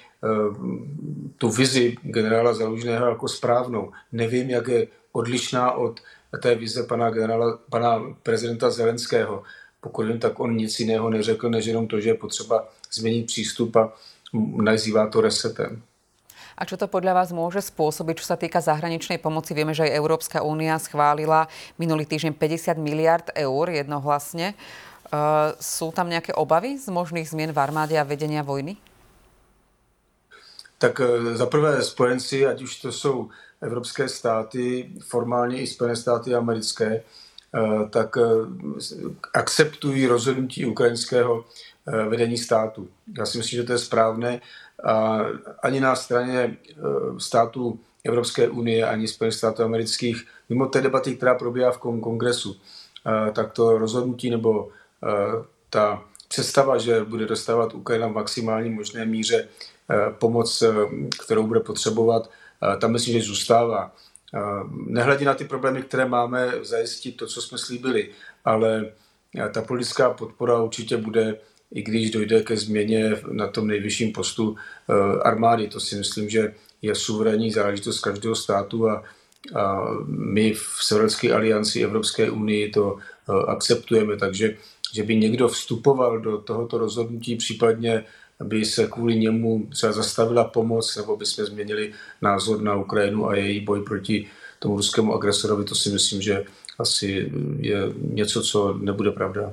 tu 1.38 1.50
vizi 1.50 1.96
generála 2.02 2.54
Zalužného 2.54 3.10
jako 3.10 3.28
správnou. 3.28 3.92
Nevím, 4.12 4.50
jak 4.50 4.68
je 4.68 4.88
odlišná 5.12 5.72
od 5.72 6.00
té 6.38 6.56
vize 6.56 6.84
pana, 6.84 7.10
generála, 7.10 7.60
pana 7.70 8.00
prezidenta 8.24 8.70
Zelenského. 8.70 9.44
Pokud 9.82 10.06
vím, 10.06 10.20
tak 10.20 10.40
on 10.40 10.56
nic 10.56 10.80
jiného 10.80 11.10
neřekl, 11.10 11.50
než 11.50 11.66
jenom 11.66 11.88
to, 11.88 12.00
že 12.00 12.10
je 12.10 12.16
potřeba 12.16 12.70
změnit 12.92 13.26
přístup 13.26 13.76
a 13.76 13.94
nazývá 14.62 15.08
to 15.08 15.22
resetem. 15.22 15.82
A 16.60 16.68
čo 16.68 16.76
to 16.76 16.92
podľa 16.92 17.24
vás 17.24 17.32
môže 17.32 17.64
spôsobiť, 17.72 18.20
čo 18.20 18.28
sa 18.28 18.36
týka 18.36 18.60
zahraničnej 18.60 19.16
pomoci? 19.16 19.56
Vieme, 19.56 19.72
že 19.72 19.88
aj 19.88 19.96
Európska 19.96 20.44
únia 20.44 20.76
schválila 20.76 21.48
minulý 21.80 22.04
týždeň 22.04 22.36
50 22.36 22.76
miliard 22.76 23.28
eur 23.32 23.72
jednohlasne. 23.72 24.60
Uh, 25.08 25.56
sú 25.64 25.96
tam 25.96 26.12
nejaké 26.12 26.36
obavy 26.36 26.76
z 26.76 26.92
možných 26.92 27.32
zmien 27.32 27.56
v 27.56 27.64
armáde 27.64 27.96
a 27.96 28.04
vedenia 28.04 28.44
vojny? 28.44 28.76
Tak 30.84 31.00
uh, 31.00 31.32
za 31.40 31.48
prvé 31.48 31.80
spojenci, 31.80 32.44
ať 32.44 32.60
už 32.62 32.72
to 32.76 32.92
jsou 32.92 33.32
evropské 33.62 34.10
státy, 34.10 34.92
formálně 35.08 35.62
i 35.62 35.68
Spojené 35.68 35.96
státy 35.96 36.36
americké, 36.36 37.04
uh, 37.54 37.90
tak 37.90 38.18
akceptují 39.34 40.08
rozhodnutí 40.08 40.66
ukrajinského 40.66 41.46
vedení 42.10 42.38
státu. 42.38 42.88
Já 43.18 43.26
si 43.26 43.38
myslím, 43.38 43.58
že 43.58 43.64
to 43.64 43.72
je 43.72 43.78
správné. 43.78 44.42
A 44.84 45.20
ani 45.64 45.80
na 45.80 45.96
straně 45.96 46.58
států 47.18 47.80
Evropské 48.04 48.50
unie, 48.50 48.86
ani 48.86 49.08
Spojených 49.08 49.36
států 49.36 49.64
amerických, 49.64 50.28
mimo 50.50 50.66
té 50.66 50.82
debaty, 50.82 51.16
která 51.16 51.36
probíhá 51.36 51.72
v 51.72 51.78
kongresu, 51.78 52.56
tak 53.34 53.52
to 53.52 53.78
rozhodnutí 53.78 54.30
nebo 54.30 54.70
Eh, 55.04 55.46
ta 55.70 56.04
představa, 56.28 56.78
že 56.78 57.04
bude 57.04 57.26
dostávat 57.26 57.74
Ukrajina 57.74 58.08
v 58.08 58.12
maximální 58.12 58.70
možné 58.70 59.06
míře 59.06 59.48
eh, 59.92 60.14
pomoc, 60.20 60.62
eh, 60.62 60.74
kterou 61.24 61.48
bude 61.48 61.60
potřebovat, 61.60 62.30
tam 62.80 62.92
myslím, 62.92 63.14
že 63.14 63.28
zůstává. 63.28 63.96
Nehledě 64.88 65.26
na 65.26 65.34
ty 65.34 65.46
problémy, 65.46 65.82
které 65.82 66.06
máme, 66.06 66.54
zajistit 66.62 67.12
to, 67.12 67.28
co 67.28 67.42
jsme 67.42 67.58
slíbili, 67.58 68.10
ale 68.46 68.92
ta 69.52 69.62
politická 69.62 70.10
podpora 70.10 70.62
určitě 70.62 70.98
bude, 70.98 71.38
i 71.74 71.82
když 71.82 72.12
dojde 72.12 72.44
ke 72.44 72.58
změně 72.58 73.16
na 73.32 73.48
tom 73.48 73.68
nejvyšším 73.68 74.12
postu 74.12 74.56
armády. 75.22 75.68
To 75.68 75.80
si 75.80 75.96
myslím, 75.96 76.30
že 76.30 76.54
je 76.82 76.96
suverénní 76.96 77.52
záležitost 77.52 78.00
každého 78.00 78.36
státu 78.36 78.90
a, 78.90 79.04
a 79.56 79.86
my 80.08 80.54
v 80.54 80.78
Severské 80.82 81.34
alianci 81.34 81.84
Evropské 81.84 82.32
unii 82.32 82.70
to 82.70 82.98
akceptujeme, 83.48 84.18
takže 84.18 84.58
že 84.94 85.04
by 85.04 85.16
někdo 85.16 85.48
vstupoval 85.48 86.20
do 86.20 86.38
tohoto 86.38 86.78
rozhodnutí, 86.78 87.36
případně 87.36 88.06
by 88.44 88.66
se 88.66 88.88
kvůli 88.88 89.16
němu 89.16 89.68
třeba 89.72 89.92
zastavila 89.92 90.44
pomoc, 90.44 90.98
nebo 90.98 91.18
by 91.18 91.26
jsme 91.26 91.46
změnili 91.46 91.94
názor 92.22 92.62
na 92.62 92.76
Ukrajinu 92.76 93.30
a 93.30 93.36
její 93.36 93.60
boj 93.60 93.84
proti 93.84 94.28
tomu 94.60 94.78
ruskému 94.78 95.14
agresorovi, 95.14 95.64
to 95.64 95.76
si 95.76 95.90
myslím, 95.90 96.22
že 96.22 96.46
asi 96.80 97.32
je 97.60 97.80
něco, 98.00 98.44
co 98.44 98.74
nebude 98.74 99.12
pravda. 99.12 99.52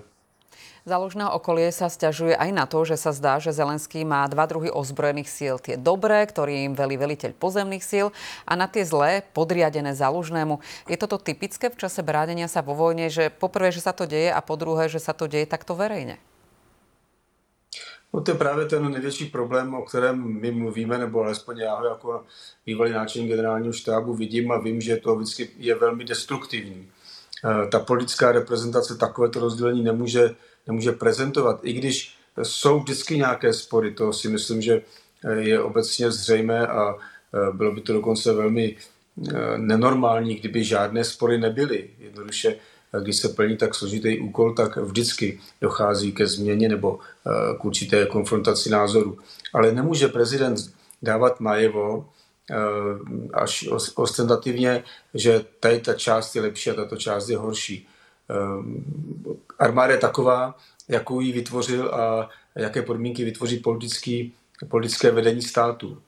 Záložné 0.87 1.27
okolie 1.35 1.75
sa 1.75 1.91
stiažuje 1.91 2.39
aj 2.39 2.51
na 2.55 2.63
to, 2.63 2.87
že 2.87 2.95
sa 2.95 3.11
zdá, 3.11 3.43
že 3.43 3.51
Zelenský 3.51 4.07
má 4.07 4.23
dva 4.31 4.47
druhy 4.47 4.71
ozbrojených 4.71 5.27
síl. 5.27 5.59
Tie 5.59 5.75
dobré, 5.75 6.23
ktorým 6.23 6.79
velí 6.79 6.95
veliteľ 6.95 7.35
pozemných 7.35 7.83
síl 7.83 8.15
a 8.47 8.55
na 8.55 8.71
tie 8.71 8.87
zlé, 8.87 9.27
podriadené 9.35 9.99
záložnému. 9.99 10.63
Je 10.87 10.95
toto 10.95 11.19
typické 11.19 11.75
v 11.75 11.79
čase 11.83 12.07
bránenia 12.07 12.47
sa 12.47 12.63
vo 12.63 12.79
vojne, 12.79 13.11
že 13.11 13.35
poprvé, 13.35 13.75
že 13.75 13.83
sa 13.83 13.91
to 13.91 14.07
deje 14.07 14.31
a 14.31 14.39
po 14.39 14.55
druhé, 14.55 14.87
že 14.87 15.03
sa 15.03 15.11
to 15.11 15.27
deje 15.27 15.51
takto 15.51 15.75
verejne? 15.75 16.23
No 18.13 18.21
to 18.21 18.31
je 18.31 18.37
právě 18.37 18.67
ten 18.67 18.93
největší 18.93 19.25
problém, 19.25 19.75
o 19.75 19.83
kterém 19.83 20.41
my 20.41 20.51
mluvíme, 20.51 20.99
nebo 20.99 21.23
alespoň 21.23 21.59
já 21.59 21.75
ho 21.75 21.87
jako 21.87 22.25
bývalý 22.67 22.93
náčelník 22.93 23.31
generálního 23.31 23.73
štábu 23.73 24.15
vidím 24.15 24.53
a 24.53 24.59
vím, 24.59 24.81
že 24.81 24.97
to 24.97 25.17
vždycky 25.17 25.51
je 25.59 25.75
velmi 25.75 26.05
destruktivní. 26.05 26.89
Eh, 27.45 27.69
ta 27.69 27.79
politická 27.79 28.33
reprezentace 28.33 28.97
takovéto 28.97 29.41
rozdělení 29.41 29.85
nemůže 29.85 30.35
nemůže 30.67 30.93
prezentovat, 30.93 31.61
i 31.63 31.73
když 31.73 32.17
jsou 32.43 32.81
vždycky 32.81 33.17
nějaké 33.17 33.53
spory, 33.53 33.95
to 33.95 34.13
si 34.13 34.29
myslím, 34.29 34.63
že 34.63 34.83
je 35.39 35.61
obecně 35.61 36.11
zřejmé 36.11 36.67
a 36.67 36.95
e, 36.95 36.97
bylo 37.53 37.73
by 37.73 37.81
to 37.81 37.93
dokonce 37.93 38.33
velmi 38.33 38.77
nenormální, 39.57 40.35
kdyby 40.35 40.65
žádné 40.65 41.05
spory 41.05 41.39
nebyly. 41.39 41.91
Jednoduše, 41.99 42.57
když 43.03 43.17
se 43.17 43.29
plní 43.29 43.57
tak 43.57 43.75
složitý 43.75 44.21
úkol, 44.21 44.55
tak 44.55 44.77
vždycky 44.77 45.41
dochází 45.61 46.13
ke 46.13 46.27
změně 46.27 46.69
nebo 46.69 46.99
k 47.59 47.65
určité 47.65 48.07
konfrontaci 48.07 48.71
názoru. 48.71 49.19
Ale 49.55 49.73
nemůže 49.73 50.09
prezident 50.09 50.59
dávat 51.03 51.41
najevo, 51.41 52.09
až 53.35 53.69
ostentativně, 53.95 54.83
že 55.15 55.45
tady 55.61 55.81
ta 55.81 55.95
část 55.95 56.37
je 56.37 56.43
lepší 56.43 56.71
a 56.71 56.75
tato 56.75 56.97
část 56.97 57.29
je 57.29 57.37
horší. 57.37 57.89
Armáda 59.59 59.93
je 59.93 59.99
taková, 59.99 60.59
jakou 60.89 61.21
ji 61.21 61.33
vytvořil 61.33 61.95
a 61.95 62.31
jaké 62.55 62.83
podmínky 62.83 63.25
vytvoří 63.25 63.59
politický, 63.59 64.33
politické 64.69 65.11
vedení 65.11 65.43
státu. 65.43 65.99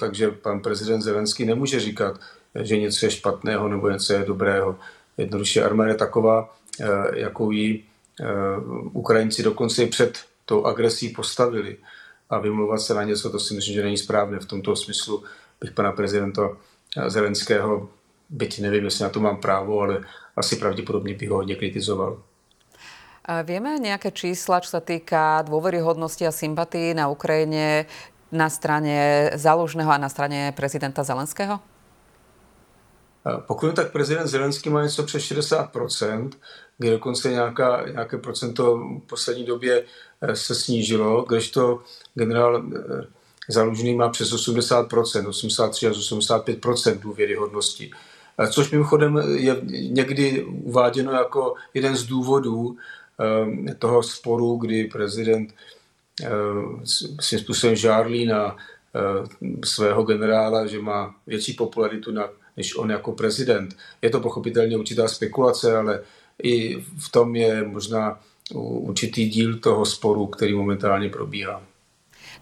Takže 0.00 0.30
pan 0.30 0.60
prezident 0.60 1.02
Zelenský 1.02 1.44
nemůže 1.44 1.80
říkat, 1.80 2.20
že 2.54 2.76
něco 2.76 3.06
je 3.06 3.10
špatného 3.10 3.68
nebo 3.68 3.90
něco 3.90 4.12
je 4.12 4.24
dobrého. 4.24 4.78
Jednoduše 5.18 5.62
armáda 5.62 5.94
taková, 5.94 6.54
ehm, 6.80 7.14
jakou 7.14 7.50
ji 7.50 7.84
Ukrajinci 8.92 9.42
dokonce 9.42 9.82
i 9.82 9.86
před 9.86 10.18
tou 10.44 10.64
agresí 10.64 11.08
postavili. 11.08 11.76
A 12.30 12.38
vymlouvat 12.38 12.80
se 12.80 12.94
na 12.94 13.02
něco, 13.02 13.30
to 13.30 13.38
si 13.38 13.54
myslím, 13.54 13.74
že 13.74 13.82
není 13.82 13.96
správné. 13.96 14.38
V 14.38 14.46
tomto 14.46 14.76
smyslu 14.76 15.24
bych 15.60 15.70
pana 15.70 15.92
prezidenta 15.92 16.56
Zelenského, 17.06 17.88
byť 18.30 18.60
nevím, 18.60 18.84
jestli 18.84 19.02
na 19.02 19.08
to 19.08 19.20
mám 19.20 19.36
právo, 19.36 19.80
ale 19.80 20.00
asi 20.36 20.56
pravděpodobně 20.56 21.14
bych 21.14 21.30
ho 21.30 21.36
hodně 21.36 21.54
kritizoval. 21.56 22.18
Vieme 23.44 23.76
nejaké 23.76 24.08
čísla, 24.08 24.64
čo 24.64 24.72
sa 24.72 24.80
týka 24.80 25.44
dôveryhodnosti 25.44 26.24
a 26.24 26.32
sympatí 26.32 26.96
na 26.96 27.12
Ukrajine 27.12 27.84
na 28.32 28.48
strane 28.48 29.28
Záložného 29.36 29.92
a 29.92 30.00
na 30.00 30.08
strane 30.08 30.48
prezidenta 30.56 31.04
Zelenského? 31.04 31.60
Pokud 33.46 33.74
tak 33.74 33.92
prezident 33.92 34.26
Zelenský 34.26 34.70
má 34.70 34.82
něco 34.82 35.02
přes 35.02 35.22
60%, 35.22 36.30
kde 36.78 36.90
dokonce 36.90 37.30
nějaká, 37.30 37.84
nějaké 37.90 38.18
procento 38.18 38.76
v 38.76 39.00
poslední 39.06 39.44
době 39.44 39.84
eh, 40.20 40.36
se 40.36 40.54
snížilo, 40.54 41.24
kdežto 41.28 41.82
generál 42.14 42.62
eh, 42.76 43.18
Zalužný 43.50 43.94
má 43.94 44.08
přes 44.08 44.32
80%, 44.32 45.28
83 45.28 45.86
až 45.86 45.96
85% 45.96 46.98
důvěryhodnosti. 46.98 47.90
Což 48.50 48.70
mimochodem 48.70 49.22
je 49.34 49.56
někdy 49.70 50.44
uváděno 50.44 51.12
jako 51.12 51.54
jeden 51.74 51.96
z 51.96 52.04
důvodů 52.04 52.76
toho 53.78 54.02
sporu, 54.02 54.56
kdy 54.56 54.84
prezident 54.84 55.54
svým 57.20 57.40
způsobem 57.40 57.76
žárlí 57.76 58.26
na 58.26 58.56
svého 59.64 60.02
generála, 60.02 60.66
že 60.66 60.78
má 60.78 61.14
větší 61.26 61.52
popularitu 61.52 62.12
než 62.58 62.76
on 62.76 62.90
jako 62.90 63.12
prezident. 63.12 63.76
Je 64.02 64.10
to 64.10 64.20
pochopitelně 64.20 64.76
určitá 64.76 65.08
spekulace, 65.08 65.76
ale 65.76 66.02
i 66.42 66.76
v 66.98 67.12
tom 67.12 67.36
je 67.36 67.62
možná 67.62 68.20
určitý 68.54 69.28
díl 69.28 69.58
toho 69.58 69.86
sporu, 69.86 70.26
který 70.26 70.54
momentálně 70.54 71.08
probíhá. 71.08 71.62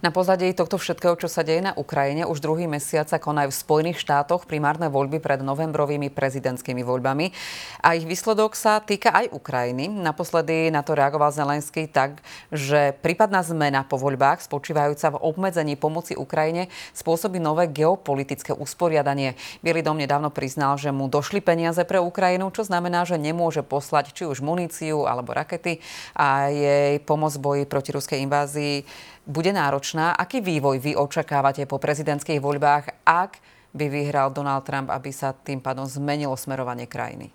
Na 0.04 0.12
pozadí 0.12 0.52
tohto 0.52 0.76
všetkého, 0.76 1.16
čo 1.16 1.24
sa 1.24 1.40
deje 1.40 1.64
na 1.64 1.72
Ukrajine, 1.72 2.28
už 2.28 2.44
druhý 2.44 2.68
mesiac 2.68 3.08
sa 3.08 3.16
konajú 3.16 3.48
v 3.48 3.60
Spojených 3.64 4.04
štátoch 4.04 4.44
primárne 4.44 4.92
voľby 4.92 5.24
pred 5.24 5.40
novembrovými 5.40 6.12
prezidentskými 6.12 6.84
voľbami. 6.84 7.32
A 7.80 7.96
ich 7.96 8.04
výsledok 8.04 8.52
sa 8.52 8.76
týka 8.84 9.08
aj 9.08 9.32
Ukrajiny. 9.32 9.88
Naposledy 9.88 10.68
na 10.68 10.84
to 10.84 10.92
reagoval 10.92 11.32
Zelenský 11.32 11.88
tak, 11.88 12.20
že 12.52 12.92
prípadná 13.00 13.40
zmena 13.40 13.88
po 13.88 13.96
voľbách 13.96 14.44
spočívajúca 14.44 15.16
v 15.16 15.20
obmedzení 15.32 15.80
pomoci 15.80 16.12
Ukrajine 16.12 16.68
spôsobí 16.92 17.40
nové 17.40 17.64
geopolitické 17.72 18.52
usporiadanie. 18.52 19.32
Bielý 19.64 19.80
dom 19.80 19.96
nedávno 19.96 20.28
priznal, 20.28 20.76
že 20.76 20.92
mu 20.92 21.08
došli 21.08 21.40
peniaze 21.40 21.80
pre 21.88 22.04
Ukrajinu, 22.04 22.52
čo 22.52 22.68
znamená, 22.68 23.08
že 23.08 23.16
nemôže 23.16 23.64
poslať 23.64 24.12
či 24.12 24.28
už 24.28 24.44
muníciu 24.44 25.08
alebo 25.08 25.32
rakety 25.32 25.80
a 26.12 26.52
jej 26.52 27.00
pomoc 27.00 27.32
boji 27.40 27.64
proti 27.64 27.96
ruskej 27.96 28.20
invázii 28.20 28.84
bude 29.26 29.52
náročná. 29.52 30.14
Aký 30.14 30.40
vývoj 30.40 30.78
vy 30.78 30.92
očakávate 30.96 31.66
po 31.66 31.82
prezidentských 31.82 32.38
voľbách, 32.38 33.02
ak 33.02 33.42
by 33.74 33.86
vyhral 33.90 34.30
Donald 34.30 34.64
Trump, 34.64 34.88
aby 34.88 35.12
sa 35.12 35.34
tým 35.34 35.60
pádom 35.60 35.84
zmenilo 35.84 36.38
smerovanie 36.38 36.86
krajiny? 36.86 37.34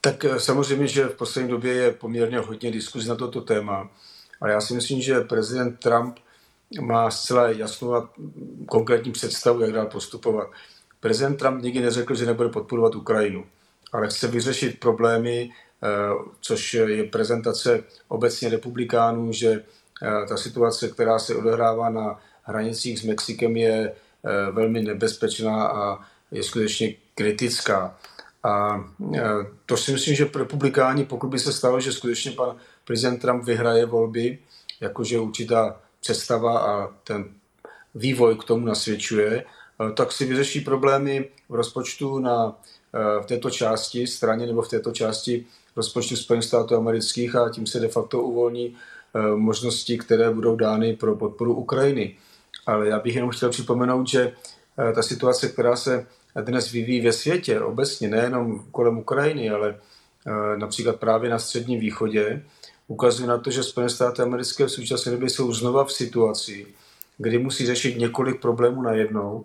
Tak 0.00 0.24
eh, 0.24 0.40
samozřejmě, 0.40 0.86
že 0.86 1.08
v 1.08 1.16
poslední 1.16 1.50
době 1.50 1.72
je 1.72 1.92
poměrně 1.92 2.38
hodně 2.38 2.70
diskuzí 2.70 3.08
na 3.08 3.16
toto 3.16 3.40
téma, 3.40 3.90
ale 4.40 4.52
já 4.52 4.60
si 4.60 4.74
myslím, 4.74 5.00
že 5.00 5.20
prezident 5.20 5.80
Trump 5.80 6.18
má 6.80 7.10
zcela 7.10 7.48
jasnou 7.48 7.94
a 7.94 8.10
konkrétní 8.66 9.12
představu, 9.12 9.60
jak 9.60 9.72
dál 9.72 9.86
postupovat. 9.86 10.48
Prezident 11.00 11.36
Trump 11.36 11.62
nikdy 11.62 11.80
neřekl, 11.80 12.14
že 12.14 12.26
nebude 12.26 12.48
podporovat 12.48 12.94
Ukrajinu, 12.94 13.44
ale 13.92 14.08
chce 14.08 14.28
vyřešit 14.28 14.80
problémy, 14.80 15.50
eh, 15.82 15.88
což 16.40 16.74
je 16.74 17.04
prezentace 17.04 17.84
obecně 18.08 18.48
republikánů, 18.48 19.32
že 19.32 19.64
ta 20.28 20.36
situace, 20.36 20.88
která 20.88 21.18
se 21.18 21.34
odehrává 21.34 21.90
na 21.90 22.20
hranicích 22.42 22.98
s 22.98 23.02
Mexikem, 23.02 23.56
je 23.56 23.92
velmi 24.52 24.82
nebezpečná 24.82 25.68
a 25.68 25.98
je 26.30 26.42
skutečně 26.42 26.94
kritická. 27.14 27.96
A 28.44 28.84
to 29.66 29.76
si 29.76 29.92
myslím, 29.92 30.14
že 30.14 30.30
republikáni, 30.34 31.04
pokud 31.04 31.28
by 31.28 31.38
se 31.38 31.52
stalo, 31.52 31.80
že 31.80 31.92
skutečně 31.92 32.30
pan 32.30 32.56
prezident 32.84 33.18
Trump 33.18 33.44
vyhraje 33.44 33.86
volby, 33.86 34.38
jakože 34.80 35.18
určitá 35.18 35.80
představa 36.00 36.58
a 36.58 36.88
ten 37.04 37.24
vývoj 37.94 38.36
k 38.38 38.44
tomu 38.44 38.66
nasvědčuje, 38.66 39.44
tak 39.94 40.12
si 40.12 40.24
vyřeší 40.24 40.60
problémy 40.60 41.28
v 41.48 41.54
rozpočtu 41.54 42.18
na, 42.18 42.56
v 43.22 43.26
této 43.26 43.50
části 43.50 44.06
straně 44.06 44.46
nebo 44.46 44.62
v 44.62 44.68
této 44.68 44.92
části 44.92 45.46
rozpočtu 45.76 46.16
Spojených 46.16 46.44
států 46.44 46.76
amerických 46.76 47.36
a 47.36 47.50
tím 47.50 47.66
se 47.66 47.80
de 47.80 47.88
facto 47.88 48.22
uvolní 48.22 48.76
možnosti, 49.36 49.98
které 49.98 50.30
budou 50.30 50.56
dány 50.56 50.96
pro 50.96 51.16
podporu 51.16 51.54
Ukrajiny. 51.54 52.16
Ale 52.66 52.88
já 52.88 52.98
bych 52.98 53.14
jenom 53.14 53.30
chtěl 53.30 53.50
připomenout, 53.50 54.08
že 54.08 54.32
ta 54.94 55.02
situace, 55.02 55.48
která 55.48 55.76
se 55.76 56.06
dnes 56.42 56.72
vyvíjí 56.72 57.00
ve 57.00 57.12
světě 57.12 57.60
obecně, 57.60 58.08
nejenom 58.08 58.64
kolem 58.70 58.98
Ukrajiny, 58.98 59.50
ale 59.50 59.76
eh, 60.26 60.56
například 60.56 60.96
právě 60.96 61.30
na 61.30 61.38
Středním 61.38 61.80
východě, 61.80 62.42
ukazuje 62.88 63.28
na 63.28 63.38
to, 63.38 63.50
že 63.50 63.62
Spojené 63.62 63.90
státy 63.90 64.22
americké 64.22 64.64
v 64.64 64.70
současné 64.70 65.12
době 65.12 65.30
jsou 65.30 65.52
znova 65.52 65.84
v 65.84 65.92
situaci, 65.92 66.66
kdy 67.18 67.38
musí 67.38 67.66
řešit 67.66 67.98
několik 67.98 68.40
problémů 68.40 68.82
najednou 68.82 69.44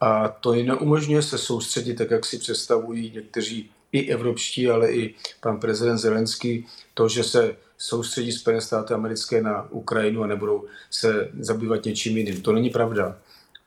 a 0.00 0.28
to 0.28 0.54
jim 0.54 0.66
neumožňuje 0.66 1.22
se 1.22 1.38
soustředit, 1.38 1.94
tak 1.94 2.10
jak 2.10 2.24
si 2.24 2.38
představují 2.38 3.12
někteří 3.14 3.70
i 3.92 4.12
evropští, 4.12 4.68
ale 4.68 4.92
i 4.92 5.14
pan 5.40 5.60
prezident 5.60 5.98
Zelenský, 5.98 6.66
to, 6.94 7.08
že 7.08 7.24
se 7.24 7.56
soustředí 7.78 8.32
Spojené 8.32 8.60
státy 8.60 8.94
americké 8.94 9.42
na 9.42 9.66
Ukrajinu 9.70 10.22
a 10.22 10.26
nebudou 10.26 10.64
se 10.90 11.28
zabývat 11.38 11.84
něčím 11.84 12.16
jiným. 12.16 12.42
To 12.42 12.52
není 12.52 12.70
pravda. 12.70 13.16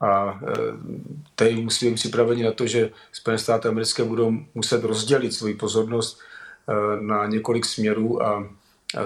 A 0.00 0.40
e, 0.42 0.54
tady 1.34 1.56
musí 1.56 1.88
být 1.88 1.94
připraveni 1.94 2.42
na 2.42 2.52
to, 2.52 2.66
že 2.66 2.90
Spojené 3.12 3.38
státy 3.38 3.68
americké 3.68 4.04
budou 4.04 4.32
muset 4.54 4.84
rozdělit 4.84 5.34
svoji 5.34 5.54
pozornost 5.54 6.20
e, 6.68 7.00
na 7.00 7.26
několik 7.26 7.64
směrů 7.64 8.22
a 8.22 8.48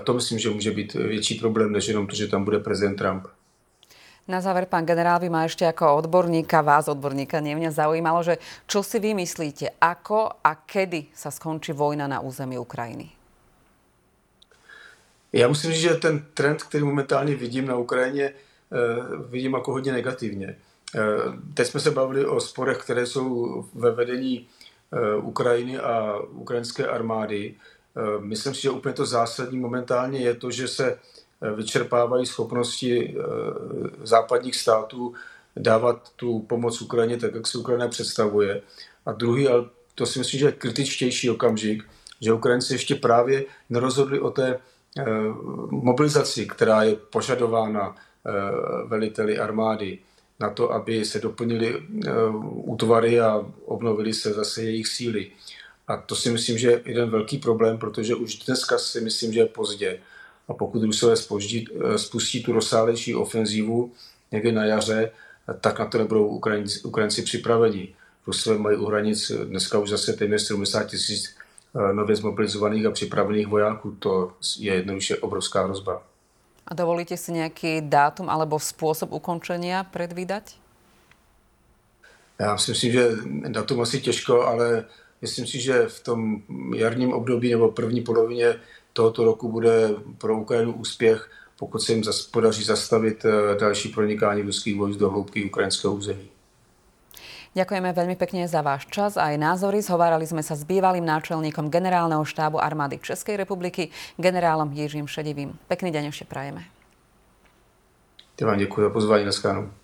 to 0.05 0.15
myslím, 0.15 0.39
že 0.39 0.51
může 0.51 0.71
být 0.71 0.95
větší 0.95 1.35
problém, 1.35 1.73
než 1.73 1.89
jenom 1.89 2.07
to, 2.07 2.15
že 2.15 2.29
tam 2.29 2.45
bude 2.45 2.59
prezident 2.59 2.97
Trump. 2.97 3.27
Na 4.29 4.39
záver, 4.41 4.71
pán 4.71 4.87
generál, 4.87 5.19
vy 5.19 5.27
ma 5.27 5.51
ešte 5.51 5.67
ako 5.67 5.99
odborníka, 5.99 6.63
vás 6.63 6.87
odborníka, 6.87 7.43
nie 7.43 7.59
mňa 7.59 7.75
zaujímalo, 7.75 8.23
že 8.23 8.39
čo 8.71 8.87
si 8.87 9.03
vy 9.03 9.19
myslíte, 9.19 9.83
ako 9.83 10.39
a 10.47 10.63
kedy 10.63 11.11
sa 11.11 11.35
skončí 11.35 11.75
vojna 11.75 12.07
na 12.07 12.23
území 12.23 12.55
Ukrajiny? 12.55 13.22
Já 15.33 15.49
musím 15.49 15.73
říct, 15.73 15.81
že 15.81 15.95
ten 15.95 16.25
trend, 16.35 16.63
který 16.63 16.85
momentálně 16.85 17.37
vidím 17.37 17.67
na 17.67 17.77
Ukrajině, 17.77 18.25
e, 18.25 18.35
vidím 19.29 19.55
jako 19.55 19.73
hodně 19.73 19.93
negativně. 19.93 20.57
Eh, 20.95 21.01
teď 21.55 21.67
jsme 21.67 21.81
se 21.81 21.91
bavili 21.91 22.27
o 22.27 22.41
sporech, 22.41 22.79
které 22.79 23.07
jsou 23.07 23.65
ve 23.75 23.91
vedení 23.91 24.47
eh, 24.93 25.17
Ukrajiny 25.17 25.79
a 25.79 26.19
ukrajinské 26.31 26.87
armády. 26.87 27.55
Eh, 27.97 28.01
myslím 28.21 28.55
si, 28.55 28.63
že 28.63 28.71
úplně 28.71 28.95
to 28.95 29.07
zásadní 29.07 29.59
momentálně 29.59 30.19
je 30.19 30.35
to, 30.35 30.51
že 30.51 30.69
se 30.69 30.99
vyčerpávají 31.57 32.27
schopnosti 32.27 33.17
západních 34.03 34.57
států 34.57 35.15
dávat 35.57 36.13
tu 36.17 36.41
pomoc 36.41 36.83
Ukrajině 36.83 37.17
tak, 37.17 37.35
jak 37.35 37.47
si 37.47 37.59
Ukrajina 37.59 37.89
představuje. 37.89 38.63
A 39.07 39.13
druhý, 39.13 39.49
ale 39.49 39.65
to 39.95 40.07
si 40.07 40.19
myslím, 40.19 40.41
že 40.41 40.47
je 40.47 40.53
kritičtější 40.53 41.31
okamžik, 41.31 41.85
že 42.21 42.33
Ukrajinci 42.33 42.75
ještě 42.75 42.95
právě 42.95 43.45
nerozhodli 43.71 44.21
o 44.21 44.31
té 44.31 44.59
mobilizaci, 45.71 46.47
která 46.47 46.83
je 46.83 46.97
požadována 46.97 47.97
veliteli 48.87 49.39
armády 49.39 49.99
na 50.43 50.51
to, 50.51 50.73
aby 50.73 51.05
se 51.05 51.19
doplnili 51.19 51.77
eh, 51.77 52.11
útvary 52.43 53.21
a 53.21 53.47
obnovili 53.65 54.13
se 54.15 54.33
zase 54.33 54.63
jejich 54.63 54.89
síly. 54.89 55.31
A 55.89 55.97
to 55.97 56.17
si 56.17 56.31
myslím, 56.31 56.59
že 56.59 56.71
je 56.71 56.83
jeden 56.85 57.11
velký 57.11 57.39
problém, 57.39 57.79
protože 57.79 58.15
už 58.15 58.39
dneska 58.39 58.79
si 58.79 59.01
myslím, 59.01 59.33
že 59.33 59.41
je 59.41 59.47
pozdě. 59.47 60.01
A 60.49 60.55
pokud 60.55 60.83
Rusové 60.83 61.17
spoždí, 61.17 61.69
eh, 61.71 61.99
spustí 61.99 62.43
tu 62.43 62.53
rozsálejší 62.53 63.15
ofenzívu 63.15 63.93
někdy 64.33 64.53
na 64.53 64.65
jaře, 64.65 65.11
tak 65.61 65.79
na 65.79 65.87
to 65.87 65.99
nebudou 65.99 66.27
Ukrajinci, 66.27 66.81
Ukrajinci 66.81 67.23
připraveni. 67.23 67.95
Rusové 68.27 68.59
mají 68.59 68.77
u 68.77 68.87
hranic 68.87 69.33
dneska 69.45 69.79
už 69.79 69.91
zase 69.91 70.13
téměř 70.13 70.43
70 70.43 70.85
tisíc 70.85 71.23
eh, 71.31 71.42
nově 71.75 72.17
zmobilizovaných 72.17 72.87
a 72.87 72.91
připravených 72.91 73.49
vojáků. 73.49 73.91
To 73.99 74.33
je 74.59 74.75
jednoduše 74.75 75.17
obrovská 75.17 75.65
hrozba. 75.65 76.03
A 76.63 76.75
dovolíte 76.75 77.19
si 77.19 77.35
nejaký 77.35 77.83
dátum 77.91 78.31
alebo 78.31 78.55
spôsob 78.57 79.11
ukončenia 79.11 79.83
predvídať? 79.83 80.55
Já 82.39 82.59
si 82.59 82.71
myslím, 82.71 82.93
že 82.93 83.11
datum 83.49 83.81
asi 83.81 84.01
těžko, 84.01 84.43
ale 84.43 84.85
myslím 85.23 85.47
si, 85.47 85.61
že 85.61 85.87
v 85.87 86.01
tom 86.01 86.43
jarním 86.75 87.13
období 87.13 87.51
nebo 87.51 87.71
první 87.71 88.01
polovině 88.01 88.55
tohoto 88.93 89.25
roku 89.25 89.53
bude 89.53 89.91
pro 90.19 90.39
Ukrajinu 90.39 90.73
úspěch, 90.73 91.31
pokud 91.59 91.79
se 91.79 91.93
jim 91.93 92.03
podaří 92.31 92.65
zastavit 92.65 93.25
eh, 93.25 93.59
další 93.61 93.89
pronikání 93.89 94.43
ruských 94.43 94.77
vojsk 94.77 94.99
do 94.99 95.11
hloubky 95.11 95.45
ukrajinského 95.45 95.95
území. 95.95 96.32
Ďakujeme 97.53 97.93
veľmi 97.93 98.17
pekne 98.17 98.49
za 98.49 98.65
váš 98.65 98.89
čas 98.89 99.21
a 99.21 99.29
aj 99.29 99.37
názory. 99.37 99.85
Zhovárali 99.85 100.25
sme 100.25 100.41
sa 100.41 100.57
s 100.57 100.65
bývalým 100.65 101.05
náčelníkom 101.05 101.69
generálneho 101.69 102.25
štábu 102.25 102.57
armády 102.57 102.97
Českej 102.97 103.37
republiky, 103.37 103.93
generálom 104.17 104.73
Jiřím 104.73 105.05
Šedivým. 105.05 105.53
Pekný 105.69 105.93
deň 105.93 106.09
ešte 106.09 106.25
prajeme. 106.25 106.65
Ja 108.41 108.49
vám 108.49 108.57
ďakujem 108.57 108.85
za 108.89 108.93
pozvanie 108.97 109.29
na 109.29 109.37
skánu. 109.37 109.82